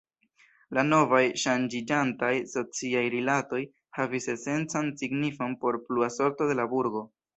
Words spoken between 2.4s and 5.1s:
sociaj rilatoj, havis esencan